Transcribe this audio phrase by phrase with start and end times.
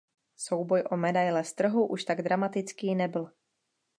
[0.35, 3.31] Souboj o medaile z trhu už tak dramatický nebyl.